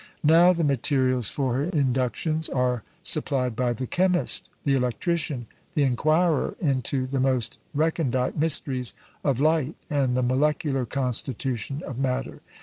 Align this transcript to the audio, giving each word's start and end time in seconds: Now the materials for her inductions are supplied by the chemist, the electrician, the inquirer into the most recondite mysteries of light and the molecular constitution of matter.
Now 0.23 0.51
the 0.51 0.63
materials 0.63 1.29
for 1.29 1.53
her 1.57 1.63
inductions 1.65 2.49
are 2.49 2.81
supplied 3.03 3.55
by 3.55 3.73
the 3.73 3.85
chemist, 3.85 4.49
the 4.63 4.73
electrician, 4.73 5.45
the 5.75 5.83
inquirer 5.83 6.55
into 6.59 7.05
the 7.05 7.19
most 7.19 7.59
recondite 7.75 8.35
mysteries 8.35 8.95
of 9.23 9.39
light 9.39 9.75
and 9.91 10.17
the 10.17 10.23
molecular 10.23 10.87
constitution 10.87 11.83
of 11.85 11.99
matter. 11.99 12.39